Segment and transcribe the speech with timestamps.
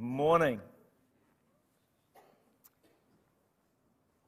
[0.00, 0.60] morning.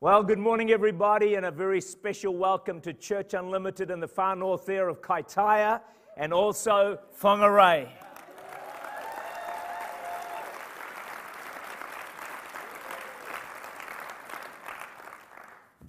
[0.00, 4.36] Well, good morning, everybody, and a very special welcome to Church Unlimited in the far
[4.36, 5.80] north there of Kaitaia
[6.16, 7.88] and also Whangarei.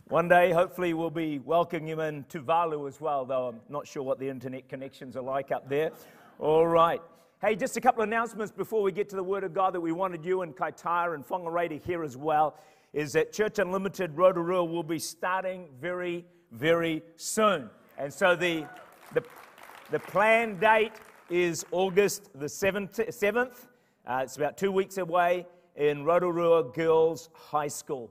[0.08, 4.04] One day, hopefully, we'll be welcoming you in Tuvalu as well, though I'm not sure
[4.04, 5.92] what the internet connections are like up there.
[6.40, 7.02] All right.
[7.46, 9.82] Hey, just a couple of announcements before we get to the Word of God that
[9.82, 12.58] we wanted you and Kaitaia and Whangarei to hear as well
[12.94, 16.24] is that Church Unlimited Rotorua will be starting very,
[16.54, 17.70] very soon.
[17.98, 18.66] And so the,
[19.14, 19.22] the,
[19.92, 20.94] the planned date
[21.30, 23.10] is August the 7th.
[23.10, 23.68] 7th.
[24.08, 28.10] Uh, it's about two weeks away in Rotorua Girls High School.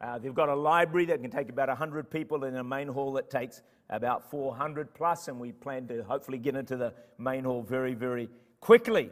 [0.00, 3.12] Uh, they've got a library that can take about 100 people in a main hall
[3.14, 7.60] that takes about 400 plus, and we plan to hopefully get into the main hall
[7.60, 8.28] very, very
[8.60, 9.10] quickly.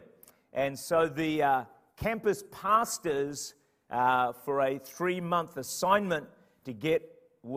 [0.53, 1.63] And so the uh,
[1.97, 3.53] campus pastors,
[3.89, 6.27] uh, for a three month assignment
[6.65, 7.09] to get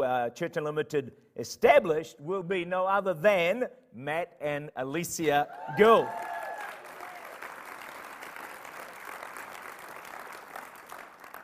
[0.02, 6.08] uh, Church Unlimited established, will be no other than Matt and Alicia Gill.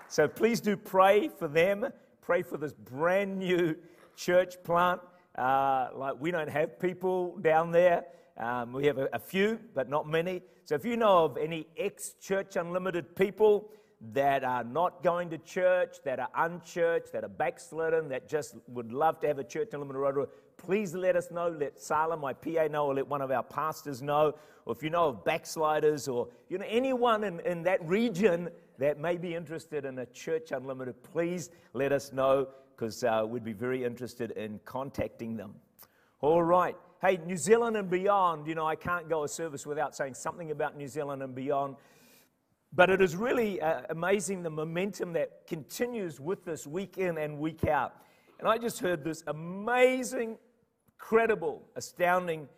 [0.09, 1.87] So please do pray for them.
[2.23, 3.77] Pray for this brand new
[4.17, 5.01] church plant.
[5.37, 8.05] Uh, like we don't have people down there.
[8.39, 10.43] Um, we have a, a, few, but not many.
[10.65, 13.71] So if you know of any ex Church Unlimited people
[14.13, 18.93] that are not going to church, that are unchurched, that are backslidden, that just would
[18.93, 20.27] love to have a Church Unlimited Rotorua,
[20.59, 21.49] please let us know.
[21.49, 24.35] Let Sala, my PA, know, or let one of our pastors know.
[24.67, 28.99] Or if you know of backsliders or you know anyone in, in that region that
[28.99, 33.55] may be interested in a Church Unlimited, please let us know because uh, we'd be
[33.55, 35.55] very interested in contacting them.
[36.21, 36.77] All right.
[37.03, 40.51] Hey, New Zealand and beyond, you know, I can't go a service without saying something
[40.51, 41.77] about New Zealand and beyond.
[42.73, 47.39] But it is really uh, amazing the momentum that continues with this week in and
[47.39, 47.97] week out.
[48.39, 50.39] And I just heard this amazing,
[50.97, 52.49] credible, astounding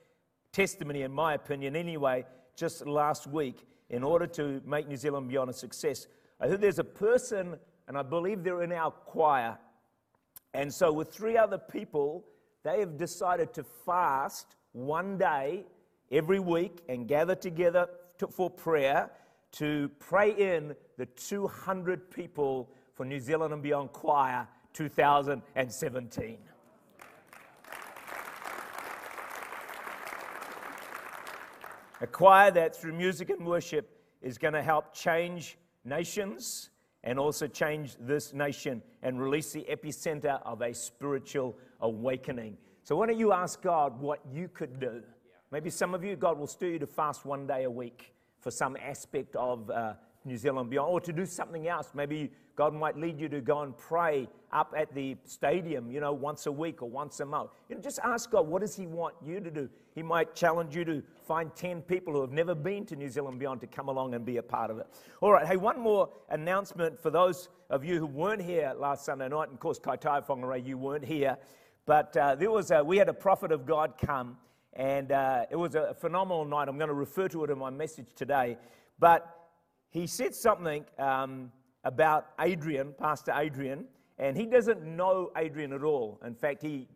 [0.53, 2.25] testimony, in my opinion, anyway,
[2.55, 6.07] just last week in order to make New Zealand Beyond a success.
[6.41, 7.57] I heard there's a person,
[7.89, 9.59] and I believe they're in our choir.
[10.55, 12.25] And so, with three other people,
[12.63, 15.65] they have decided to fast one day
[16.11, 17.89] every week and gather together
[18.19, 19.11] to, for prayer
[19.53, 26.39] to pray in the 200 people for New Zealand and Beyond Choir 2017.
[32.01, 36.71] A choir that through music and worship is going to help change nations
[37.09, 42.55] and also change this nation and release the epicenter of a spiritual awakening.
[42.83, 45.03] So, why don't you ask God what you could do?
[45.51, 48.51] Maybe some of you, God will stir you to fast one day a week for
[48.51, 49.95] some aspect of uh,
[50.25, 51.91] New Zealand beyond, or to do something else.
[51.95, 56.13] Maybe God might lead you to go and pray up at the stadium, you know,
[56.13, 57.51] once a week or once a month.
[57.69, 59.69] You know, just ask God, what does He want you to do?
[59.95, 63.39] He might challenge you to find 10 people who have never been to New Zealand
[63.39, 64.87] Beyond to come along and be a part of it.
[65.21, 69.29] All right, hey, one more announcement for those of you who weren't here last Sunday
[69.29, 69.49] night.
[69.49, 71.37] And of course, Kaitaia Whangarei, you weren't here.
[71.87, 74.37] But uh, there was a, we had a prophet of God come,
[74.75, 76.69] and uh, it was a phenomenal night.
[76.69, 78.59] I'm going to refer to it in my message today.
[78.99, 79.38] But
[79.91, 81.51] he said something um,
[81.85, 83.85] about Adrienne, Pastor Adrienne,
[84.19, 86.21] and he doesn't know Adrienne at all.
[86.25, 86.89] In fact, he,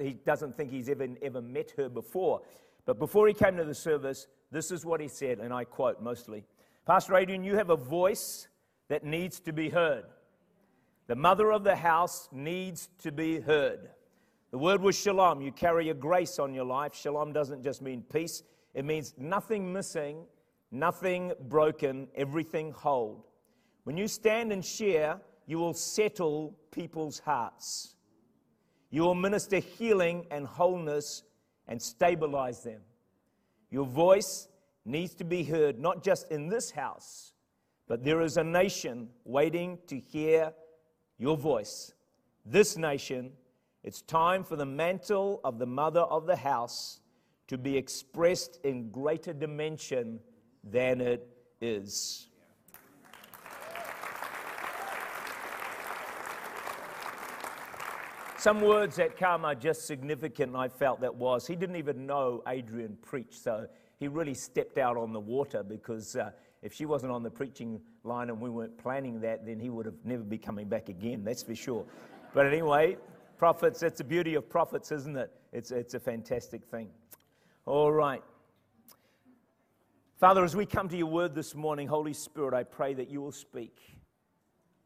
[0.00, 2.42] he doesn't think he's ever, ever met her before.
[2.86, 6.02] But before he came to the service, this is what he said, and I quote
[6.02, 6.44] mostly
[6.86, 8.48] Pastor Adrienne, you have a voice
[8.88, 10.04] that needs to be heard.
[11.06, 13.90] The mother of the house needs to be heard.
[14.50, 15.40] The word was shalom.
[15.40, 16.94] You carry a grace on your life.
[16.94, 18.42] Shalom doesn't just mean peace,
[18.74, 20.24] it means nothing missing
[20.70, 23.26] nothing broken, everything whole.
[23.84, 27.96] When you stand and share, you will settle people's hearts.
[28.90, 31.22] You will minister healing and wholeness
[31.66, 32.80] and stabilize them.
[33.70, 34.48] Your voice
[34.84, 37.32] needs to be heard not just in this house,
[37.86, 40.52] but there is a nation waiting to hear
[41.18, 41.92] your voice.
[42.44, 43.32] This nation,
[43.82, 47.00] it's time for the mantle of the mother of the house
[47.48, 50.20] to be expressed in greater dimension
[50.64, 51.26] than it
[51.60, 52.26] is.
[58.40, 61.46] Some words that come are just significant, I felt that was.
[61.46, 63.66] He didn't even know Adrienne preached, so
[63.98, 66.30] he really stepped out on the water because uh,
[66.62, 69.84] if she wasn't on the preaching line and we weren't planning that, then he would
[69.84, 71.84] have never be coming back again, that's for sure.
[72.32, 72.96] But anyway,
[73.36, 75.30] prophets, that's the beauty of prophets, isn't it?
[75.52, 76.88] It's, it's a fantastic thing.
[77.66, 78.22] All right.
[80.20, 83.22] Father, as we come to your word this morning, Holy Spirit, I pray that you
[83.22, 83.78] will speak.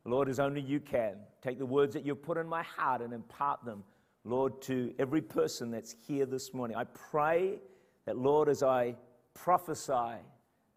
[0.04, 1.16] Lord, as only you can.
[1.42, 3.82] Take the words that you've put in my heart and impart them,
[4.22, 6.76] Lord, to every person that's here this morning.
[6.76, 7.58] I pray
[8.06, 8.94] that, Lord, as I
[9.34, 10.20] prophesy,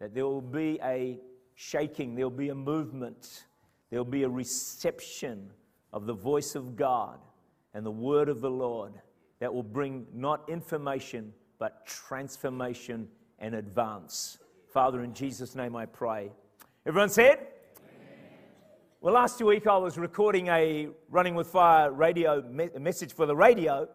[0.00, 1.20] that there will be a
[1.54, 3.44] shaking, there will be a movement,
[3.90, 5.50] there will be a reception
[5.92, 7.20] of the voice of God
[7.74, 8.94] and the word of the Lord
[9.38, 13.06] that will bring not information, but transformation
[13.38, 14.38] and advance.
[14.70, 16.30] Father, in Jesus' name I pray.
[16.84, 17.46] Everyone said?
[19.00, 23.34] Well, last week I was recording a Running with Fire radio me- message for the
[23.34, 23.88] radio,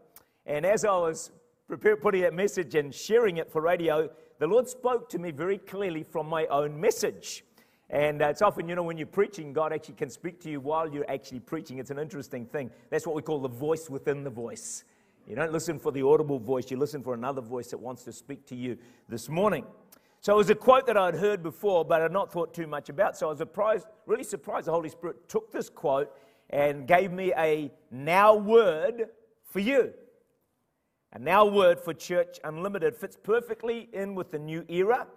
[0.47, 1.31] and as I was
[1.67, 4.09] prepare, putting that message and sharing it for radio,
[4.39, 7.43] the Lord spoke to me very clearly from my own message.
[7.91, 10.59] And uh, it's often, you know, when you're preaching, God actually can speak to you
[10.59, 11.77] while you're actually preaching.
[11.77, 12.71] It's an interesting thing.
[12.89, 14.85] That's what we call the voice within the voice.
[15.27, 18.11] You don't listen for the audible voice, you listen for another voice that wants to
[18.11, 18.77] speak to you
[19.07, 19.65] this morning.
[20.23, 22.87] So it was a quote that I'd heard before, but I'd not thought too much
[22.87, 23.17] about.
[23.17, 26.15] So I was surprised, really surprised the Holy Spirit took this quote
[26.49, 29.09] and gave me a now word
[29.43, 29.91] for you.
[31.11, 35.07] A now word for Church Unlimited fits perfectly in with the new era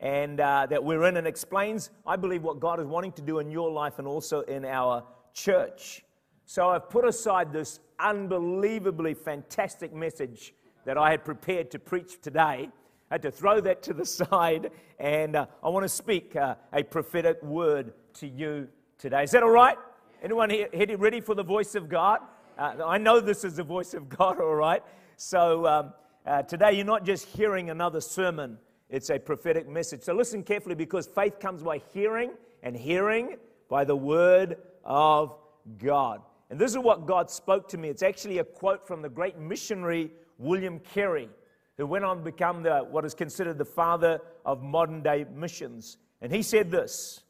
[0.00, 3.40] and uh, that we're in and explains, I believe, what God is wanting to do
[3.40, 6.06] in your life and also in our church.
[6.46, 10.54] So I've put aside this unbelievably fantastic message
[10.86, 12.70] that I had prepared to preach today
[13.10, 16.54] I had to throw that to the side, and uh, I want to speak uh,
[16.72, 18.68] a prophetic word to you
[18.98, 19.24] today.
[19.24, 19.76] Is that all right?
[20.22, 22.20] Anyone here, ready for the voice of God?
[22.56, 24.82] Uh, I know this is the voice of God, all right?
[25.16, 25.92] So um,
[26.24, 28.58] uh, today you're not just hearing another sermon,
[28.88, 30.02] it's a prophetic message.
[30.02, 33.36] So listen carefully because faith comes by hearing, and hearing
[33.68, 35.36] by the word of
[35.78, 36.22] God.
[36.50, 37.88] And this is what God spoke to me.
[37.88, 41.28] It's actually a quote from the great missionary William Carey
[41.76, 45.98] who went on to become the, what is considered the father of modern day missions.
[46.20, 47.22] And he said this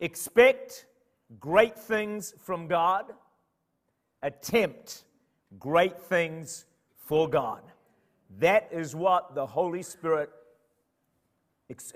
[0.00, 0.86] expect
[1.40, 3.06] great things from God,
[4.22, 5.04] attempt
[5.58, 7.62] great things for God.
[8.38, 10.30] That is what the Holy Spirit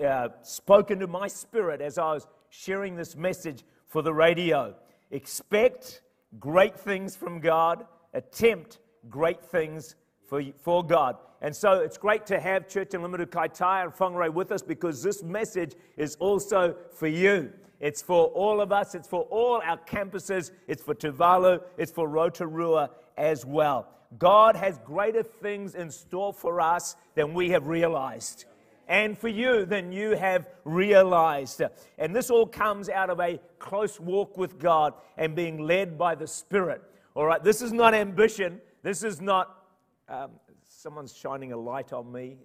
[0.03, 4.75] uh, spoke into my spirit as I was sharing this message for the radio.
[5.11, 6.01] Expect
[6.39, 8.79] great things from God, attempt
[9.09, 9.95] great things
[10.25, 11.17] for, for God.
[11.41, 15.21] And so it's great to have Church Unlimited Kaitaia and Whangarei with us because this
[15.23, 17.51] message is also for you.
[17.81, 22.07] It's for all of us, it's for all our campuses, it's for Tuvalu, it's for
[22.07, 23.89] Rotorua as well.
[24.17, 28.45] God has greater things in store for us than we have realized.
[28.87, 31.61] And for you than you have realized.
[31.97, 36.15] And this all comes out of a close walk with God and being led by
[36.15, 36.81] the Spirit.
[37.15, 38.61] All right, this is not ambition.
[38.81, 39.62] This is not
[40.09, 40.31] um,
[40.67, 42.37] someone's shining a light on me.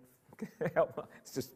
[1.20, 1.52] it's just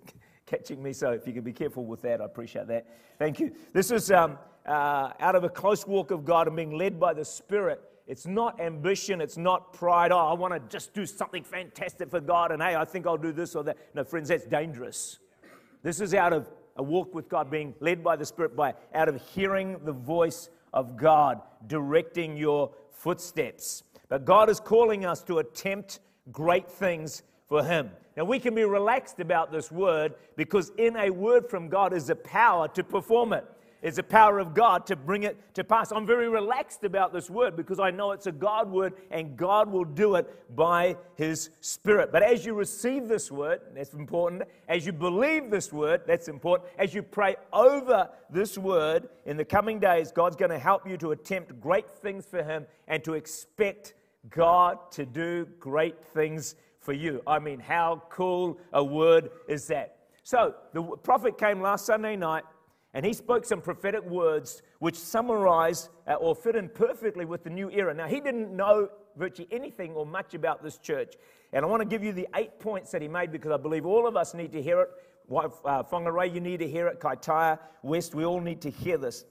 [0.46, 0.92] catching me.
[0.92, 2.86] So if you can be careful with that, I appreciate that.
[3.18, 3.52] Thank you.
[3.72, 7.14] This is um, uh, out of a close walk of God and being led by
[7.14, 7.80] the Spirit.
[8.06, 9.20] It's not ambition.
[9.20, 10.12] It's not pride.
[10.12, 12.52] Oh, I want to just do something fantastic for God.
[12.52, 13.78] And hey, I think I'll do this or that.
[13.94, 15.18] No, friends, that's dangerous.
[15.82, 19.08] This is out of a walk with God, being led by the Spirit, by out
[19.08, 23.84] of hearing the voice of God, directing your footsteps.
[24.12, 26.00] But God is calling us to attempt
[26.30, 27.88] great things for him.
[28.14, 32.10] Now, we can be relaxed about this word because in a word from God is
[32.10, 33.46] a power to perform it.
[33.80, 35.92] It's the power of God to bring it to pass.
[35.92, 39.70] I'm very relaxed about this word because I know it's a God word and God
[39.70, 42.12] will do it by His Spirit.
[42.12, 44.42] But as you receive this word, that's important.
[44.68, 46.68] As you believe this word, that's important.
[46.78, 50.98] As you pray over this word in the coming days, God's going to help you
[50.98, 53.94] to attempt great things for Him and to expect
[54.30, 57.22] God to do great things for you.
[57.26, 59.96] I mean, how cool a word is that?
[60.24, 62.44] So, the prophet came last Sunday night
[62.94, 67.50] and he spoke some prophetic words which summarize uh, or fit in perfectly with the
[67.50, 67.94] new era.
[67.94, 71.14] Now, he didn't know virtually anything or much about this church.
[71.52, 73.86] And I want to give you the eight points that he made because I believe
[73.86, 74.88] all of us need to hear it.
[75.30, 77.00] Uh, Whangarei, you need to hear it.
[77.00, 79.24] Kaitaia, West, we all need to hear this.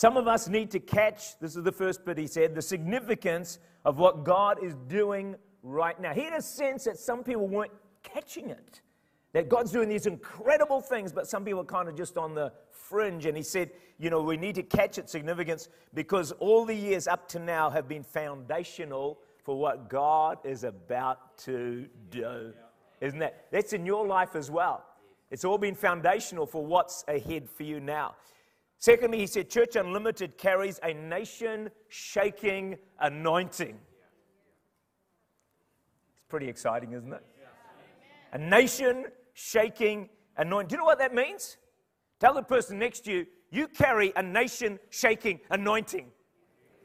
[0.00, 3.58] Some of us need to catch, this is the first bit he said, the significance
[3.84, 6.14] of what God is doing right now.
[6.14, 8.80] He had a sense that some people weren't catching it,
[9.34, 12.50] that God's doing these incredible things, but some people are kind of just on the
[12.70, 13.26] fringe.
[13.26, 17.06] And he said, you know, we need to catch its significance because all the years
[17.06, 22.54] up to now have been foundational for what God is about to do.
[23.02, 23.48] Isn't that?
[23.50, 24.82] That's in your life as well.
[25.30, 28.14] It's all been foundational for what's ahead for you now.
[28.80, 33.78] Secondly, he said, Church Unlimited carries a nation shaking anointing.
[36.14, 37.22] It's pretty exciting, isn't it?
[38.32, 40.08] A nation shaking
[40.38, 40.68] anointing.
[40.68, 41.58] Do you know what that means?
[42.20, 46.06] Tell the person next to you, you carry a nation shaking anointing.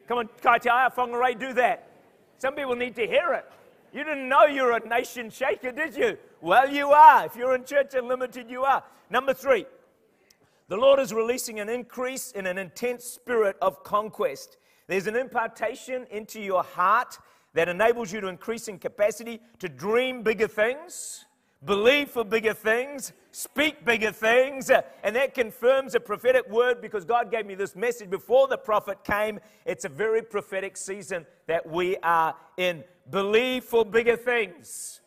[0.09, 1.87] Come on, Kaitaia Whangarei, do that.
[2.39, 3.45] Some people need to hear it.
[3.93, 6.17] You didn't know you're a nation shaker, did you?
[6.41, 7.25] Well, you are.
[7.25, 8.83] If you're in Church Unlimited, you are.
[9.09, 9.65] Number three,
[10.67, 14.57] the Lord is releasing an increase in an intense spirit of conquest.
[14.87, 17.19] There's an impartation into your heart
[17.53, 21.25] that enables you to increase in capacity to dream bigger things,
[21.63, 24.69] believe for bigger things, speak bigger things.
[25.03, 29.03] And that confirms a prophetic word because God gave me this message before the prophet
[29.03, 29.39] came.
[29.65, 32.83] It's a very prophetic season that we are in.
[33.09, 35.01] Believe for bigger things.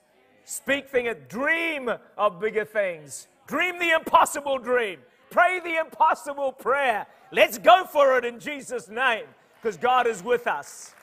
[0.45, 3.29] Speak things, dream of bigger things.
[3.47, 5.01] Dream the impossible dream.
[5.31, 7.07] Pray the impossible prayer.
[7.31, 9.25] Let's go for it in Jesus' name
[9.61, 10.95] because God is with us.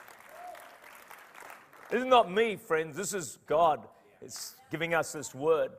[1.92, 2.98] This is not me, friends.
[2.98, 3.88] This is God.
[4.22, 5.72] It's giving us this word.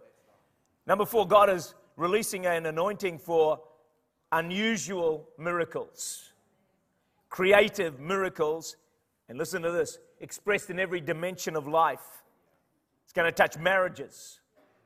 [0.87, 3.61] Number four, God is releasing an anointing for
[4.31, 6.33] unusual miracles,
[7.29, 8.77] creative miracles.
[9.29, 12.23] And listen to this expressed in every dimension of life.
[13.05, 14.39] It's going to touch marriages,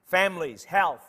[0.06, 1.04] families, health,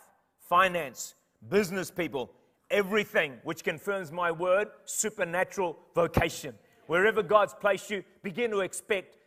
[0.49, 1.15] finance,
[1.49, 2.31] business people,
[2.71, 6.55] everything, which confirms my word supernatural vocation.
[6.87, 9.17] Wherever God's placed you, begin to expect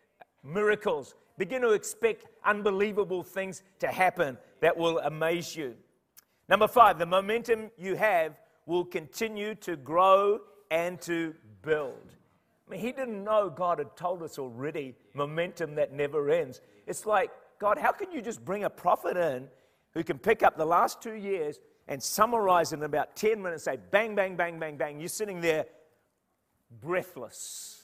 [0.43, 1.15] miracles.
[1.39, 5.75] Begin to expect unbelievable things to happen that will amaze you.
[6.49, 8.35] Number five, the momentum you have
[8.67, 12.13] will continue to grow and to build.
[12.67, 16.61] I mean, he didn't know God had told us already momentum that never ends.
[16.87, 19.49] It's like, God, how can you just bring a prophet in
[19.93, 23.79] who can pick up the last two years and summarize in about 10 minutes, say
[23.91, 25.01] bang, bang, bang, bang, bang?
[25.01, 25.67] You're sitting there
[26.81, 27.83] breathless.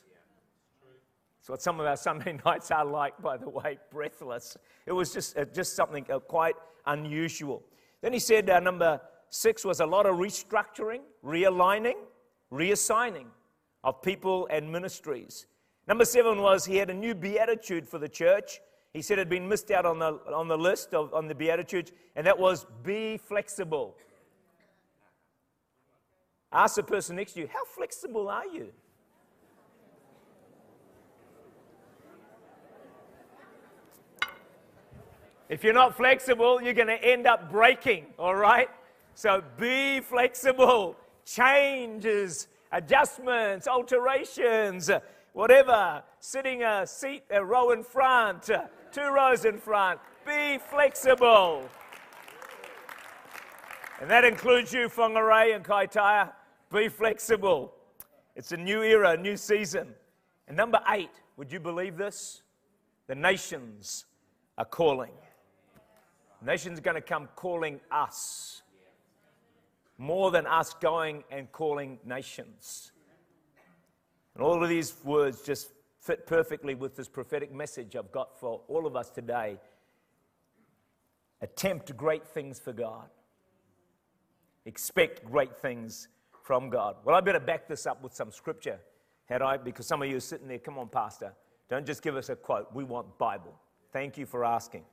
[1.39, 4.57] That's what some of our Sunday nights are like, by the way, breathless.
[4.87, 6.55] It was just, uh, just something uh, quite
[6.87, 7.63] unusual.
[8.03, 11.95] Then he said uh, number six was a lot of restructuring, realigning,
[12.53, 13.27] reassigning
[13.85, 15.47] of people and ministries.
[15.87, 18.61] Number seven was he had a new beatitude for the church.
[18.93, 21.35] He said it had been missed out on the, on the list of on the
[21.35, 23.97] beatitudes, and that was be flexible.
[26.53, 28.73] Ask the person next to you, how flexible are you?
[35.49, 38.69] If you're not flexible, you're going to end up breaking, all right?
[39.15, 40.97] So be flexible.
[41.25, 44.91] Changes, adjustments, alterations,
[45.33, 46.05] whatever.
[46.21, 48.49] Sitting a seat, a row in front,
[48.93, 50.01] two rows in front.
[50.27, 51.69] Be flexible.
[54.01, 56.33] And that includes you, Whangarei and Kaitaia.
[56.73, 57.75] Be flexible.
[58.35, 59.89] It's a new era, a new season.
[60.49, 62.43] And number eight, would you believe this?
[63.07, 64.07] The nations
[64.57, 65.13] are calling.
[66.43, 68.63] Nations are going to come calling us
[69.99, 72.93] more than us going and calling nations.
[74.35, 78.63] And all of these words just fit perfectly with this prophetic message I've got for
[78.69, 79.59] all of us today.
[81.43, 83.09] Attempt great things for God,
[84.65, 86.09] expect great things
[86.45, 86.97] from God.
[87.05, 88.79] Well, I better back this up with some scripture,
[89.27, 89.57] had I?
[89.57, 91.33] Because some of you are sitting there, come on, Pastor,
[91.69, 92.69] don't just give us a quote.
[92.75, 93.55] We want Bible.
[93.93, 94.85] Thank you for asking.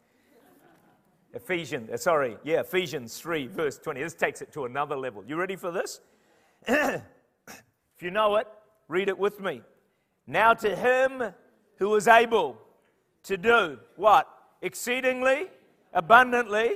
[1.33, 4.01] Ephesians, uh, sorry, yeah, Ephesians 3, verse 20.
[4.01, 5.23] This takes it to another level.
[5.27, 5.99] You ready for this?
[6.67, 7.01] if
[8.01, 8.47] you know it,
[8.87, 9.61] read it with me.
[10.27, 11.23] Now to him
[11.77, 12.57] who is able
[13.23, 14.27] to do what?
[14.61, 15.47] Exceedingly,
[15.93, 16.71] abundantly,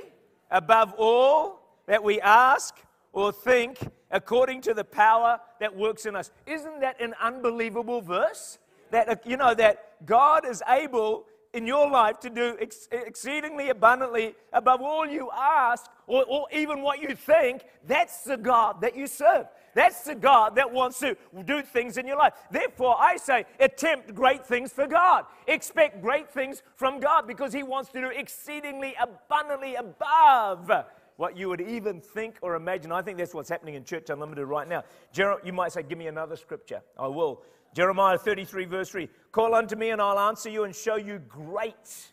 [0.50, 2.74] above all that we ask
[3.12, 3.78] or think,
[4.10, 6.30] according to the power that works in us.
[6.46, 8.58] Isn't that an unbelievable verse?
[8.90, 14.34] That, you know, that God is able in your life to do ex- exceedingly abundantly
[14.52, 19.06] above all you ask or, or even what you think, that's the God that you
[19.06, 19.46] serve.
[19.74, 22.34] That's the God that wants to do things in your life.
[22.50, 25.24] Therefore, I say, attempt great things for God.
[25.46, 30.70] Expect great things from God because He wants to do exceedingly abundantly above
[31.16, 32.92] what you would even think or imagine.
[32.92, 34.84] I think that's what's happening in Church Unlimited right now.
[35.12, 36.82] Jer- you might say, Give me another scripture.
[36.98, 37.42] I will.
[37.74, 42.12] Jeremiah 33, verse 3 Call unto me, and I'll answer you and show you great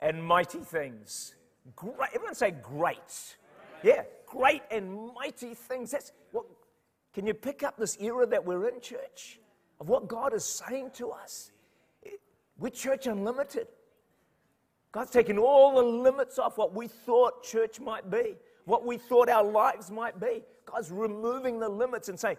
[0.00, 1.34] and mighty things.
[1.74, 2.10] Great.
[2.14, 3.36] Everyone say great.
[3.82, 5.90] Yeah, great and mighty things.
[5.90, 6.44] That's what.
[7.14, 9.38] Can you pick up this era that we're in, church,
[9.80, 11.52] of what God is saying to us?
[12.58, 13.68] We're Church Unlimited.
[14.92, 19.28] God's taken all the limits off what we thought church might be, what we thought
[19.28, 20.42] our lives might be.
[20.66, 22.36] God's removing the limits and saying,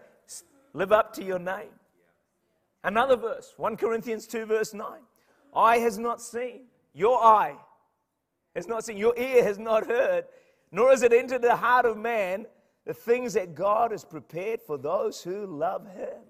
[0.73, 1.69] live up to your name.
[2.85, 4.87] Another verse, 1 Corinthians 2, verse 9.
[5.55, 7.55] Eye has not seen, your eye
[8.55, 10.25] has not seen, your ear has not heard,
[10.71, 12.45] nor has it entered the heart of man
[12.85, 16.21] the things that God has prepared for those who love him.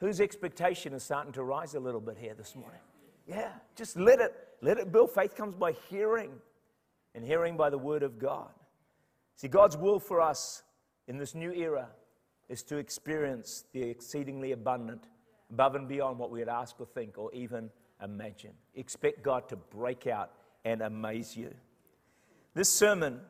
[0.00, 2.80] Whose expectation is starting to rise a little bit here this morning?
[3.28, 5.12] Yeah, just let it, let it build.
[5.12, 6.32] Faith comes by hearing,
[7.14, 8.50] and hearing by the word of God.
[9.36, 10.64] See, God's will for us
[11.06, 11.90] in this new era
[12.50, 15.04] is to experience the exceedingly abundant,
[15.50, 17.70] above and beyond what we would ask or think or even
[18.02, 18.50] imagine.
[18.74, 20.32] Expect God to break out
[20.64, 21.54] and amaze you.
[22.54, 23.20] This sermon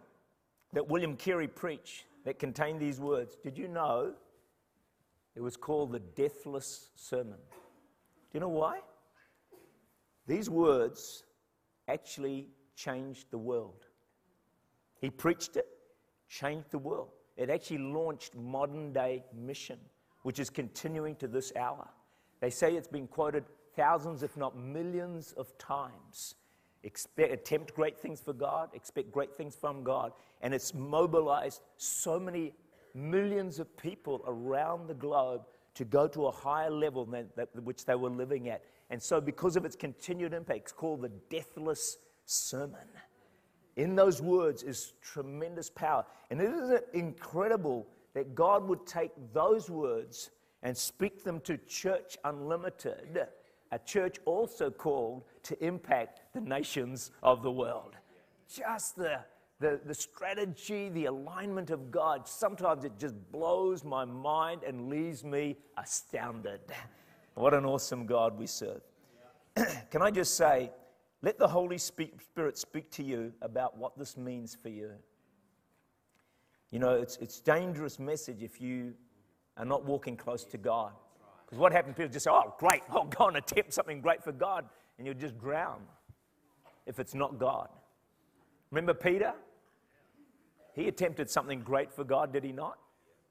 [0.73, 4.15] that William Carey preached that contained these words, did you know
[5.37, 7.39] it was called the Deathless Sermon?
[7.39, 8.81] Do you know why?
[10.27, 11.25] These words
[11.89, 13.85] actually changed the world.
[14.99, 15.67] He preached it,
[16.27, 17.11] changed the world.
[17.41, 19.79] It actually launched modern day mission,
[20.25, 21.89] which is continuing to this hour.
[22.41, 23.45] They say it's been quoted
[23.75, 26.35] thousands, if not millions, of times.
[26.83, 30.13] Expect, attempt great things for God, expect great things from God.
[30.43, 32.53] And it's mobilized so many
[32.93, 37.87] millions of people around the globe to go to a higher level than that which
[37.87, 38.63] they were living at.
[38.91, 42.87] And so, because of its continued impact, it's called the Deathless Sermon.
[43.81, 46.05] In those words is tremendous power.
[46.31, 50.31] And isn't it incredible that God would take those words
[50.63, 53.27] and speak them to Church Unlimited?
[53.73, 57.97] a church also called to impact the nations of the world.
[58.53, 59.21] Just the,
[59.61, 65.23] the, the strategy, the alignment of God, sometimes it just blows my mind and leaves
[65.25, 66.61] me astounded.
[67.35, 68.83] What an awesome God we serve.
[69.91, 70.73] Can I just say,
[71.23, 74.93] let the Holy Spirit speak to you about what this means for you.
[76.71, 78.95] You know, it's, it's dangerous message if you
[79.57, 80.93] are not walking close to God.
[81.45, 84.33] Because what happens, people just say, oh, great, I'll go and attempt something great for
[84.33, 84.65] God,
[84.97, 85.81] and you'll just drown
[86.87, 87.69] if it's not God.
[88.71, 89.33] Remember Peter?
[90.75, 92.79] He attempted something great for God, did he not?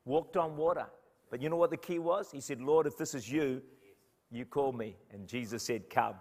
[0.06, 0.86] Walked on water.
[1.32, 2.32] But you know what the key was?
[2.32, 3.62] He said, Lord, if this is you,
[4.32, 4.96] you call me.
[5.12, 6.16] And Jesus said, Come.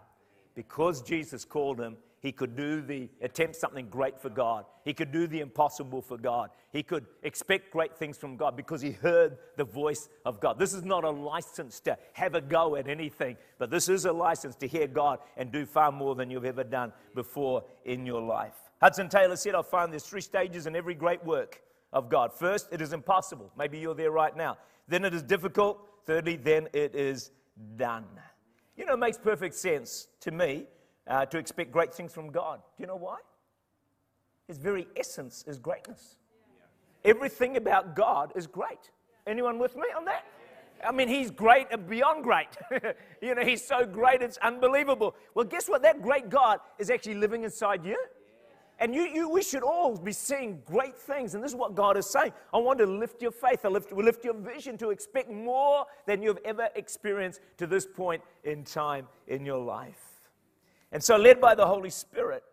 [0.58, 4.64] Because Jesus called him, he could do the attempt something great for God.
[4.84, 6.50] He could do the impossible for God.
[6.72, 10.58] He could expect great things from God because he heard the voice of God.
[10.58, 14.12] This is not a license to have a go at anything, but this is a
[14.12, 18.20] license to hear God and do far more than you've ever done before in your
[18.20, 18.56] life.
[18.80, 22.32] Hudson Taylor said, I find there's three stages in every great work of God.
[22.32, 23.52] First, it is impossible.
[23.56, 24.58] Maybe you're there right now.
[24.88, 25.78] Then it is difficult.
[26.04, 27.30] Thirdly, then it is
[27.76, 28.06] done.
[28.78, 30.66] You know, it makes perfect sense to me
[31.08, 32.60] uh, to expect great things from God.
[32.76, 33.18] Do you know why?
[34.46, 36.16] His very essence is greatness.
[37.04, 38.90] Everything about God is great.
[39.26, 40.24] Anyone with me on that?
[40.86, 42.56] I mean, he's great and beyond great.
[43.20, 45.16] you know, he's so great, it's unbelievable.
[45.34, 45.82] Well, guess what?
[45.82, 47.98] That great God is actually living inside you.
[48.80, 51.34] And you, you, we should all be seeing great things.
[51.34, 52.32] And this is what God is saying.
[52.54, 56.22] I want to lift your faith, I lift, lift your vision to expect more than
[56.22, 60.00] you've ever experienced to this point in time in your life.
[60.92, 62.44] And so, led by the Holy Spirit,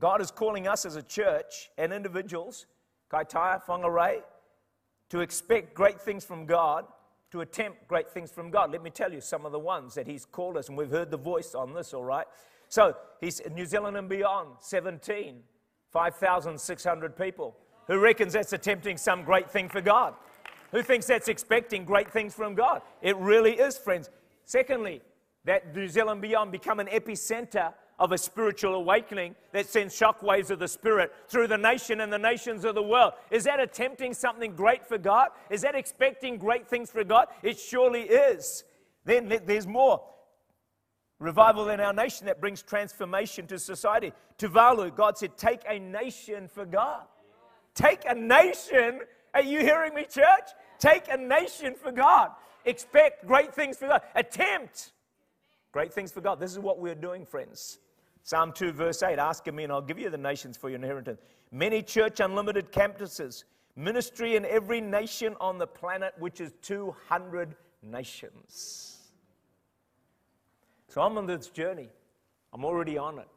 [0.00, 2.66] God is calling us as a church and individuals,
[3.10, 4.20] Kaitaia, Whangarei,
[5.10, 6.84] to expect great things from God,
[7.32, 8.70] to attempt great things from God.
[8.70, 11.10] Let me tell you some of the ones that He's called us, and we've heard
[11.10, 12.26] the voice on this, all right?
[12.68, 15.40] So, He's New Zealand and beyond, 17,
[15.92, 17.56] 5,600 people.
[17.88, 20.14] Who reckons that's attempting some great thing for God?
[20.70, 22.82] Who thinks that's expecting great things from God?
[23.00, 24.10] It really is, friends.
[24.44, 25.00] Secondly,
[25.46, 30.60] that New Zealand Beyond become an epicenter of a spiritual awakening that sends shockwaves of
[30.60, 33.14] the Spirit through the nation and the nations of the world.
[33.30, 35.30] Is that attempting something great for God?
[35.50, 37.26] Is that expecting great things for God?
[37.42, 38.62] It surely is.
[39.04, 40.02] Then there's more.
[41.18, 44.12] Revival in our nation that brings transformation to society.
[44.38, 47.02] Tuvalu, God said, take a nation for God.
[47.74, 49.00] Take a nation.
[49.34, 50.50] Are you hearing me, church?
[50.78, 52.30] Take a nation for God.
[52.64, 54.02] Expect great things for God.
[54.14, 54.92] Attempt
[55.72, 56.40] Great things for God.
[56.40, 57.78] This is what we're doing, friends.
[58.22, 60.76] Psalm 2, verse 8 Ask of me, and I'll give you the nations for your
[60.76, 61.20] inheritance.
[61.52, 63.44] Many church unlimited campuses,
[63.76, 68.97] ministry in every nation on the planet, which is 200 nations.
[70.88, 71.90] So I'm on this journey.
[72.52, 73.28] I'm already on it.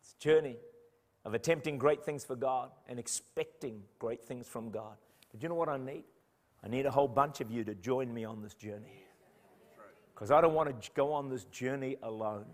[0.00, 0.56] It's a journey
[1.24, 4.96] of attempting great things for God and expecting great things from God.
[5.30, 6.04] But you know what I need?
[6.64, 9.02] I need a whole bunch of you to join me on this journey
[10.14, 12.46] because I don't want to go on this journey alone.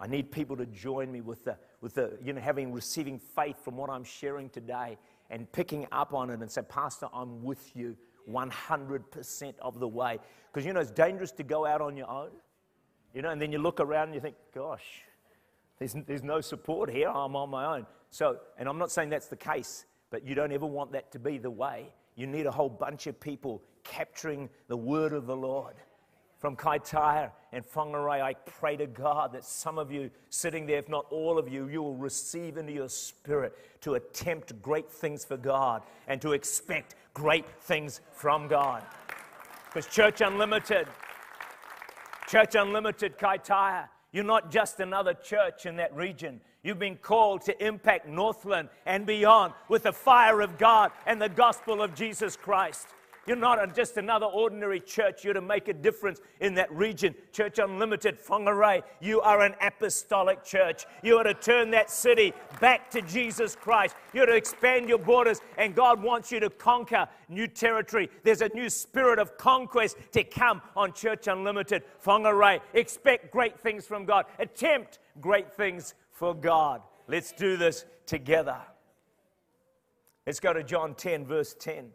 [0.00, 3.64] I need people to join me with the, with the, you know, having receiving faith
[3.64, 4.98] from what I'm sharing today
[5.30, 7.96] and picking up on it and say, Pastor, I'm with you
[8.30, 10.18] 100% of the way.
[10.52, 12.30] Because, you know, it's dangerous to go out on your own,
[13.14, 15.02] you know, and then you look around and you think, gosh,
[15.78, 17.08] there's, there's no support here.
[17.08, 17.86] I'm on my own.
[18.10, 21.18] So, and I'm not saying that's the case, but you don't ever want that to
[21.18, 21.92] be the way.
[22.16, 25.74] You need a whole bunch of people capturing the word of the Lord.
[26.38, 30.88] From Kaitaia and Whangarei, I pray to God that some of you sitting there, if
[30.88, 35.36] not all of you, you will receive into your spirit to attempt great things for
[35.36, 38.84] God and to expect great things from God.
[39.66, 40.86] Because Church Unlimited,
[42.28, 46.42] Church Unlimited Kaitaia, you're not just another church in that region.
[46.62, 51.30] You've been called to impact Northland and beyond with the fire of God and the
[51.30, 52.88] gospel of Jesus Christ.
[53.28, 55.22] You're not just another ordinary church.
[55.22, 57.14] You're to make a difference in that region.
[57.30, 60.86] Church Unlimited, Whangarei, you are an apostolic church.
[61.02, 63.96] You are to turn that city back to Jesus Christ.
[64.14, 68.08] You're to expand your borders, and God wants you to conquer new territory.
[68.22, 72.60] There's a new spirit of conquest to come on Church Unlimited, Whangarei.
[72.72, 74.24] Expect great things from God.
[74.38, 76.80] Attempt great things for God.
[77.08, 78.56] Let's do this together.
[80.26, 81.90] Let's go to John 10, verse 10.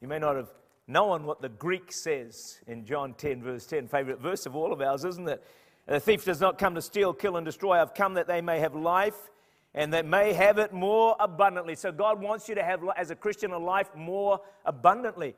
[0.00, 0.50] You may not have
[0.88, 4.80] knowing what the Greek says in John 10, verse 10, favorite verse of all of
[4.80, 5.42] ours, isn't it?
[5.86, 7.80] The thief does not come to steal, kill, and destroy.
[7.80, 9.30] I've come that they may have life
[9.74, 11.74] and they may have it more abundantly.
[11.76, 15.34] So God wants you to have, as a Christian, a life more abundantly.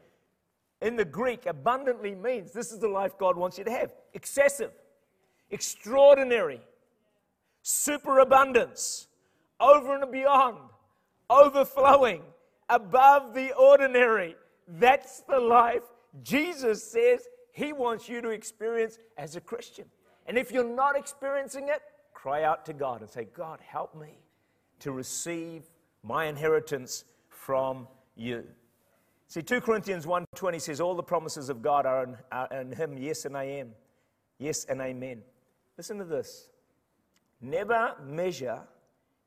[0.81, 4.71] In the Greek, abundantly means this is the life God wants you to have excessive,
[5.51, 6.61] extraordinary,
[7.63, 9.09] superabundance,
[9.61, 10.59] over and beyond,
[11.29, 12.23] overflowing,
[12.69, 14.37] above the ordinary.
[14.69, 15.83] That's the life
[16.23, 19.87] Jesus says He wants you to experience as a Christian.
[20.27, 21.81] And if you're not experiencing it,
[22.13, 24.19] cry out to God and say, God, help me
[24.81, 25.65] to receive
[26.03, 28.45] my inheritance from you.
[29.29, 32.97] See, 2 Corinthians 1.20 says, all the promises of God are in, are in him,
[32.97, 33.71] yes and I am.
[34.39, 35.23] Yes and amen.
[35.77, 36.51] Listen to this.
[37.41, 38.61] Never measure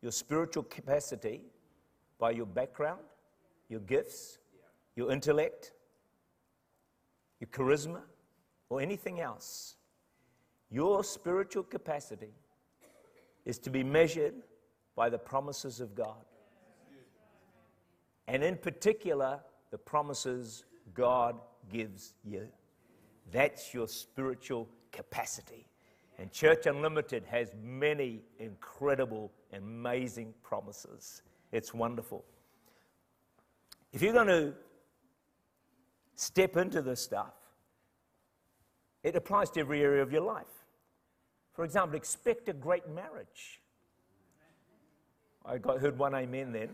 [0.02, 1.42] your spiritual capacity
[2.18, 3.02] by your background,
[3.70, 4.40] your gifts,
[4.96, 5.72] your intellect,
[7.40, 8.02] your charisma,
[8.70, 9.76] or anything else.
[10.70, 12.34] Your spiritual capacity
[13.46, 14.34] is to be measured
[14.96, 16.26] by the promises of God.
[18.28, 21.40] And in particular, the promises God
[21.72, 22.48] gives you.
[23.32, 25.66] That's your spiritual capacity.
[26.20, 31.24] And Church Unlimited has many incredible, amazing promises.
[31.52, 32.24] It's wonderful.
[33.92, 34.54] If you're going to
[36.16, 37.34] step into this stuff.
[39.04, 40.46] It applies to every area of your life.
[41.54, 43.62] For example, expect a great marriage.
[45.46, 46.70] I got, heard one amen then.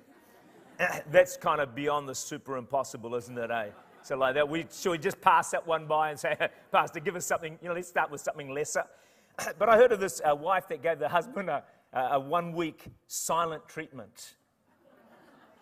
[1.12, 3.69] That's kind of beyond the super impossible, isn't it, eh?
[4.04, 6.36] So like that, we should we just pass that one by and say,
[6.71, 8.84] Pastor, give us something, you know, let's start with something lesser.
[9.60, 12.86] but I heard of this uh, wife that gave the husband a, a one week
[13.08, 14.36] silent treatment.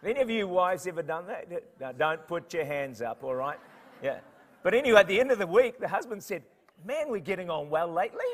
[0.02, 1.48] Have any of you wives ever done that?
[1.80, 3.60] Now, don't put your hands up, all right?
[4.04, 4.20] Yeah.
[4.64, 6.44] But anyway, at the end of the week, the husband said,
[6.84, 8.26] Man, we're getting on well lately.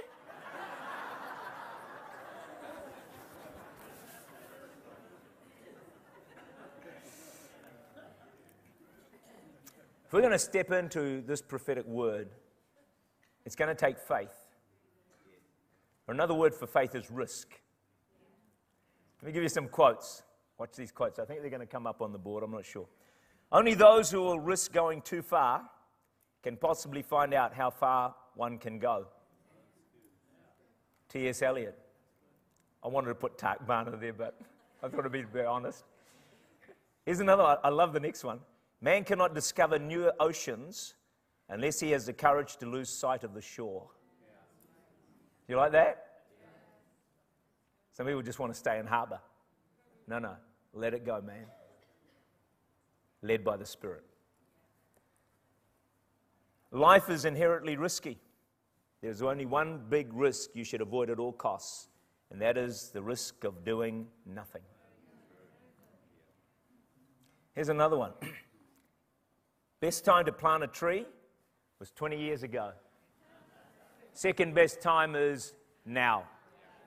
[10.06, 12.30] if we're going to step into this prophetic word,
[13.46, 14.34] it's going to take faith.
[16.08, 17.48] Or another word for faith is risk.
[19.22, 20.24] Let me give you some quotes.
[20.62, 21.18] Watch these quotes.
[21.18, 22.44] I think they're going to come up on the board.
[22.44, 22.86] I'm not sure.
[23.52, 25.64] Only those who will risk going too far
[26.44, 29.08] can possibly find out how far one can go.
[31.10, 31.42] T.S.
[31.42, 31.76] Eliot.
[32.84, 34.40] I wanted to put Tak Bhana there, but
[34.84, 35.84] I thought it'd be bit honest.
[37.08, 37.58] Here's another one.
[37.64, 38.40] I love the next one.
[38.82, 40.94] Man cannot discover new oceans
[41.50, 43.88] unless he has the courage to lose sight of the shore.
[45.48, 46.06] You like that?
[47.94, 49.22] Some people just want to stay in harbour.
[50.08, 50.36] No, no.
[50.74, 51.46] Let it go, man
[53.22, 54.04] led by the Spirit.
[56.72, 58.18] Life is inherently risky.
[59.02, 61.88] There's only one big risk you should avoid at all costs,
[62.32, 64.62] and that is the risk of doing nothing.
[67.56, 68.12] Here's another one.
[69.82, 71.06] Best time to plant a tree
[71.80, 72.72] was 20 years ago.
[74.14, 75.54] Second best time is
[75.86, 76.26] now.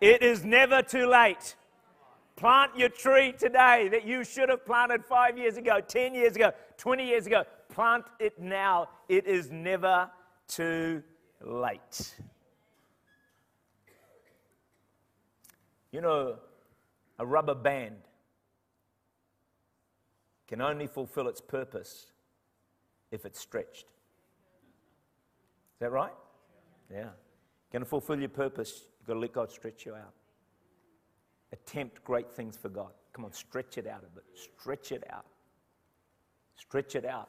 [0.01, 1.57] It is never too late.
[2.37, 6.51] Plant your tree today that you should have planted five years ago, 10 years ago,
[6.79, 7.45] 20 years ago.
[7.69, 8.89] Plant it now.
[9.09, 10.11] It is never
[10.49, 11.03] too
[11.41, 12.15] late.
[15.93, 16.39] You know,
[17.21, 17.99] a rubber band
[20.49, 22.07] can only fulfill its purpose
[23.13, 23.87] if it's stretched.
[23.87, 26.13] Is that right?
[26.93, 27.11] Yeah.
[27.73, 30.15] Going to fulfill your purpose, you've got to let God stretch you out
[31.53, 32.93] attempt great things for God.
[33.13, 34.25] Come on, stretch it out a bit.
[34.35, 35.27] Stretch it out.
[36.57, 37.29] Stretch it out.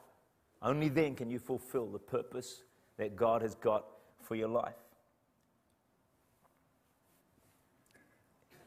[0.62, 2.62] Only then can you fulfill the purpose
[2.96, 3.84] that God has got
[4.22, 4.74] for your life.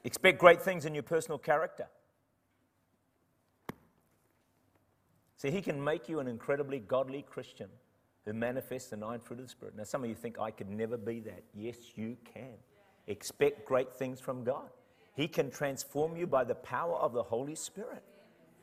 [0.04, 1.88] Expect great things in your personal character.
[5.36, 7.70] See, He can make you an incredibly godly Christian
[8.26, 9.76] who manifests the nine fruit of the Spirit.
[9.76, 11.44] Now, some of you think, I could never be that.
[11.54, 12.56] Yes, you can.
[13.08, 14.70] Expect great things from God.
[15.16, 18.04] He can transform you by the power of the Holy Spirit.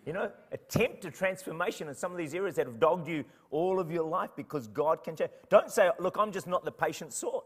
[0.07, 3.81] You know, attempt a transformation in some of these areas that have dogged you all
[3.81, 5.31] of your life because God can change.
[5.49, 7.45] Don't say, look, I'm just not the patient sort.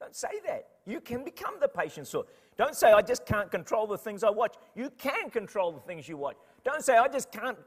[0.00, 0.68] Don't say that.
[0.86, 2.28] You can become the patient sort.
[2.56, 4.54] Don't say, I just can't control the things I watch.
[4.74, 6.36] You can control the things you watch.
[6.64, 7.58] Don't say, I just can't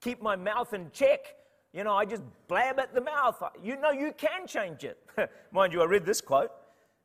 [0.00, 1.34] keep my mouth in check.
[1.72, 3.42] You know, I just blab at the mouth.
[3.62, 4.98] You know, you can change it.
[5.52, 6.50] Mind you, I read this quote.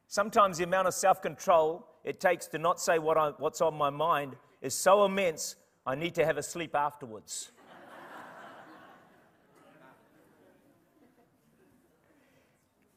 [0.08, 3.76] Sometimes the amount of self control it takes to not say what I, what's on
[3.76, 7.52] my mind is so immense, I need to have a sleep afterwards.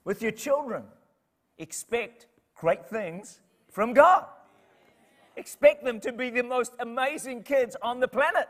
[0.05, 0.85] With your children,
[1.59, 3.41] expect great things
[3.71, 4.27] from God.
[5.37, 8.49] Expect them to be the most amazing kids on the planet.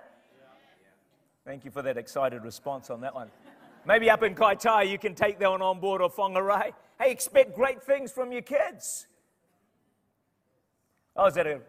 [1.45, 3.31] Thank you for that excited response on that one.
[3.87, 6.73] Maybe up in Kaitaia, you can take that one on board or Whangarei.
[7.01, 9.07] Hey, expect great things from your kids.
[11.17, 11.61] I was at a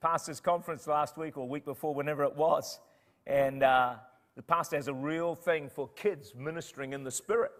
[0.00, 2.80] pastor's conference last week or week before, whenever it was,
[3.26, 3.96] and uh,
[4.34, 7.52] the pastor has a real thing for kids ministering in the spirit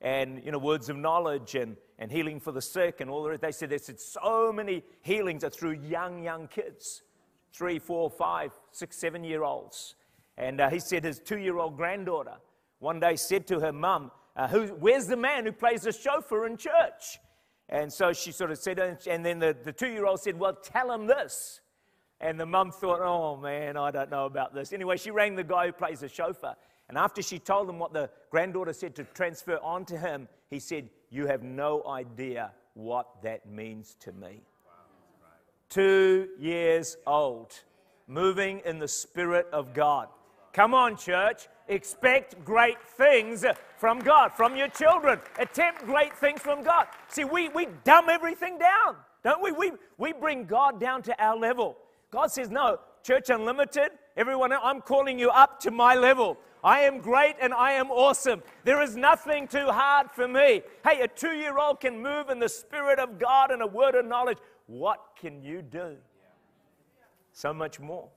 [0.00, 3.40] and you know words of knowledge and, and healing for the sick and all that
[3.40, 7.02] they said they said so many healings are through young young kids
[7.52, 9.94] three four five six seven year olds.
[10.36, 12.38] And uh, he said his two year old granddaughter
[12.80, 16.56] one day said to her mum uh, where's the man who plays the shofar in
[16.56, 17.18] church
[17.68, 20.54] and so she sort of said and then the, the two year old said well
[20.54, 21.60] tell him this
[22.20, 25.44] and the mum thought oh man i don't know about this anyway she rang the
[25.44, 26.56] guy who plays the shofar.
[26.88, 30.58] and after she told him what the granddaughter said to transfer on to him, he
[30.58, 34.42] said, You have no idea what that means to me.
[35.68, 37.52] Two years old,
[38.06, 40.08] moving in the Spirit of God.
[40.52, 41.48] Come on, church.
[41.68, 43.44] Expect great things
[43.76, 45.20] from God, from your children.
[45.38, 46.86] Attempt great things from God.
[47.08, 49.52] See, we, we dumb everything down, don't we?
[49.52, 49.72] we?
[49.98, 51.76] We bring God down to our level.
[52.10, 56.38] God says, No, Church Unlimited, everyone, I'm calling you up to my level.
[56.62, 58.42] I am great and I am awesome.
[58.64, 60.62] There is nothing too hard for me.
[60.84, 63.94] Hey, a two year old can move in the Spirit of God and a word
[63.94, 64.38] of knowledge.
[64.66, 65.96] What can you do?
[67.32, 68.08] So much more.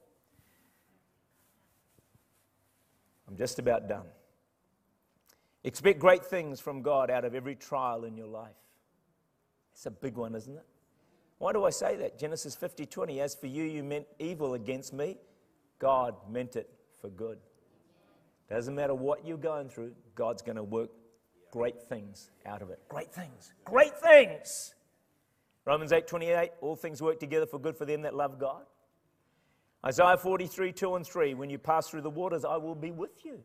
[3.29, 4.07] I'm just about done.
[5.63, 8.55] Expect great things from God out of every trial in your life.
[9.73, 10.65] It's a big one, isn't it?
[11.37, 12.17] Why do I say that?
[12.17, 13.21] Genesis 50 20.
[13.21, 15.17] As for you, you meant evil against me.
[15.77, 17.37] God meant it for good.
[18.49, 20.89] Doesn't matter what you're going through, God's going to work
[21.51, 22.79] great things out of it.
[22.89, 23.53] Great things.
[23.63, 24.73] Great things.
[25.65, 28.63] Romans 8 28, all things work together for good for them that love God.
[29.85, 33.23] Isaiah 43 2 and 3, when you pass through the waters, I will be with
[33.23, 33.39] you.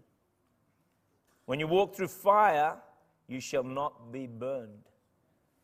[1.47, 2.77] When you walk through fire,
[3.29, 4.91] you shall not be burned.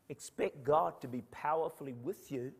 [0.09, 2.51] Expect God to be powerfully with you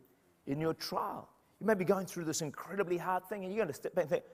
[0.46, 1.28] in your trial.
[1.60, 4.04] You may be going through this incredibly hard thing, and you're going to step back
[4.04, 4.24] and think,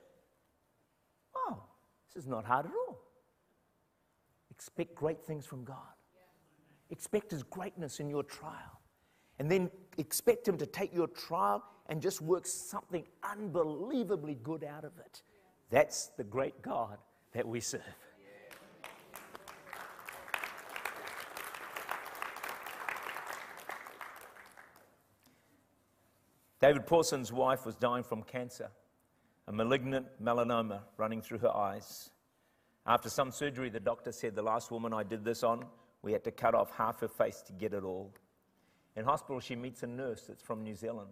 [1.35, 1.63] oh,
[2.09, 2.99] this is not hard at all.
[4.51, 5.77] Expect great things from God.
[6.91, 8.81] Expect His greatness in your trial.
[9.39, 14.85] And then expect Him to take your trial and just works something unbelievably good out
[14.85, 15.23] of it.
[15.71, 16.99] That's the great God
[17.33, 17.83] that we serve.
[26.61, 28.71] David Pawson's wife was dying from cancer
[29.49, 32.11] a malignant melanoma running through her eyes.
[32.87, 35.65] After some surgery, the doctor said, The last woman I did this on,
[36.03, 38.13] we had to cut off half her face to get it all.
[38.95, 41.09] In hospital, she meets a nurse that's from New Zealand.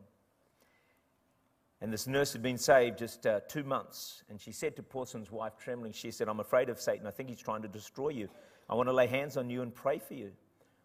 [1.80, 4.22] And this nurse had been saved just uh, two months.
[4.30, 7.06] And she said to Pawson's wife, trembling, she said, I'm afraid of Satan.
[7.06, 8.28] I think he's trying to destroy you.
[8.68, 10.32] I want to lay hands on you and pray for you.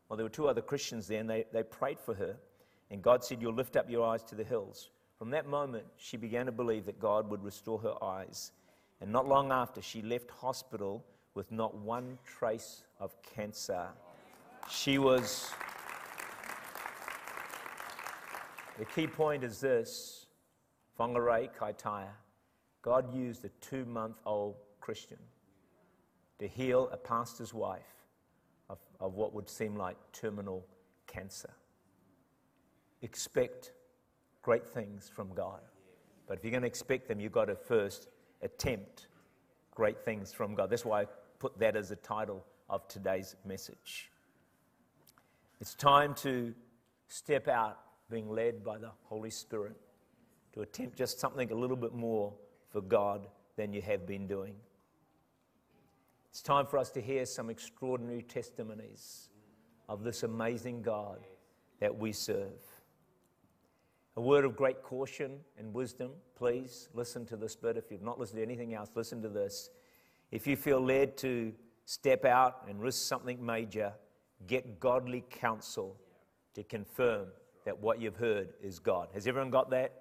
[0.10, 2.36] Well, there were two other Christians there, and they, they prayed for her.
[2.90, 4.90] And God said, You'll lift up your eyes to the hills.
[5.18, 8.52] From that moment, she began to believe that God would restore her eyes.
[9.00, 13.88] And not long after, she left hospital with not one trace of cancer.
[14.70, 15.50] She was.
[18.78, 20.26] The key point is this
[21.00, 22.10] Whangarei Kaitaia.
[22.82, 25.18] God used a two month old Christian
[26.40, 28.06] to heal a pastor's wife
[28.70, 30.66] of, of what would seem like terminal
[31.08, 31.52] cancer.
[33.02, 33.72] Expect
[34.42, 35.62] great things from God.
[36.28, 38.08] But if you're going to expect them, you've got to first
[38.42, 39.08] attempt
[39.76, 40.70] great things from God.
[40.70, 41.06] That's why I
[41.40, 44.10] put that as the title of today's message.
[45.60, 46.54] It's time to
[47.08, 49.78] step out being led by the Holy Spirit
[50.54, 52.34] to attempt just something a little bit more
[52.70, 54.56] for God than you have been doing.
[56.30, 59.30] It's time for us to hear some extraordinary testimonies
[59.90, 61.20] of this amazing God
[61.80, 62.62] that we serve.
[64.16, 67.78] A word of great caution and wisdom, please listen to this bit.
[67.78, 69.70] If you've not listened to anything else, listen to this.
[70.32, 71.54] If you feel led to
[71.86, 73.94] step out and risk something major,
[74.48, 75.98] get godly counsel
[76.54, 77.28] to confirm
[77.66, 79.10] that what you've heard is God.
[79.14, 80.01] Has everyone got that?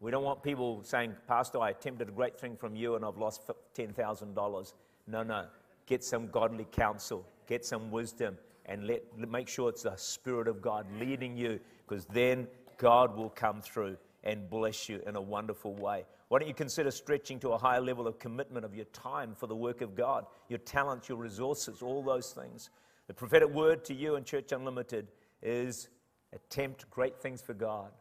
[0.00, 3.16] We don't want people saying, Pastor, I attempted a great thing from you and I've
[3.16, 4.74] lost $10,000.
[5.06, 5.46] No, no.
[5.86, 10.62] Get some godly counsel, get some wisdom, and let, make sure it's the Spirit of
[10.62, 12.46] God leading you because then
[12.78, 16.04] God will come through and bless you in a wonderful way.
[16.28, 19.46] Why don't you consider stretching to a higher level of commitment of your time for
[19.46, 22.70] the work of God, your talents, your resources, all those things?
[23.06, 25.08] The prophetic word to you and Church Unlimited
[25.42, 25.88] is
[26.32, 27.92] attempt great things for God,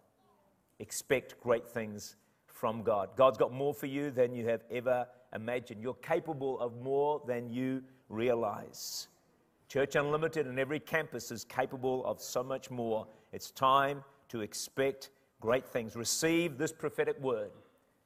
[0.80, 2.16] expect great things
[2.48, 3.10] from God.
[3.16, 5.82] God's got more for you than you have ever imagined.
[5.82, 9.08] You're capable of more than you realize.
[9.68, 13.08] Church Unlimited and every campus is capable of so much more.
[13.32, 15.10] It's time to expect
[15.42, 15.96] great things.
[15.96, 17.52] Receive this prophetic word.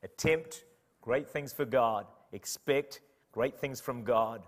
[0.02, 0.64] Attempt
[1.02, 2.08] great things for God.
[2.32, 3.02] Expect
[3.32, 4.44] great things from God.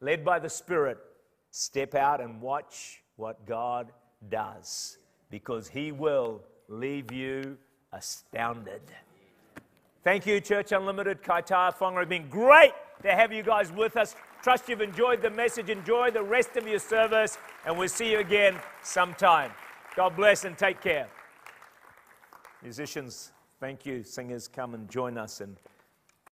[0.00, 0.98] Led by the Spirit,
[1.50, 3.92] step out and watch what God
[4.30, 4.98] does
[5.30, 6.42] because He will
[6.72, 7.58] leave you
[7.92, 8.80] astounded.
[10.02, 12.02] Thank you, Church Unlimited, Kaitaia Whangarei.
[12.02, 14.16] It's been great to have you guys with us.
[14.42, 15.68] Trust you've enjoyed the message.
[15.68, 19.52] Enjoy the rest of your service, and we'll see you again sometime.
[19.94, 21.08] God bless and take care.
[22.62, 24.02] Musicians, thank you.
[24.02, 25.58] Singers, come and join us and